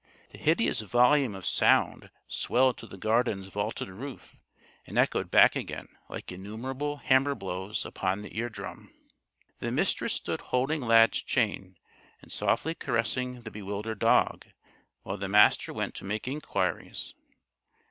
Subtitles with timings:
[0.31, 4.35] The hideous volume of sound swelled to the Garden's vaulted roof
[4.87, 8.91] and echoed back again like innumerable hammer blows upon the eardrum.
[9.59, 11.77] The Mistress stood holding Lad's chain
[12.19, 14.47] and softly caressing the bewildered dog,
[15.03, 17.13] while the Master went to make inquiries.